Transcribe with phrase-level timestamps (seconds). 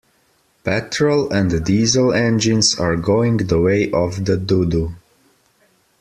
[0.63, 4.95] Petrol and Diesel engines are going the way of the dodo.